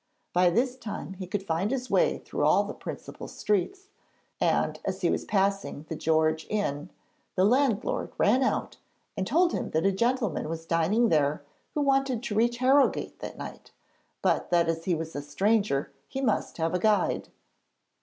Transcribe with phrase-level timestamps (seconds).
[0.33, 3.89] By this time he could find his way through all the principal streets,
[4.39, 6.89] and as he was passing the George Inn,
[7.35, 8.77] the landlord ran out
[9.15, 11.43] and told him that a gentleman was dining there
[11.75, 13.69] who wanted to reach Harrogate that night,
[14.23, 17.29] but that as he was a stranger he must have a guide.